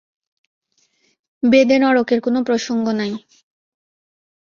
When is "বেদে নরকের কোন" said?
1.43-2.35